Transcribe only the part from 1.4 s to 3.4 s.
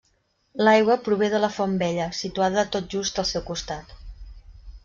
la font Vella, situada tot just al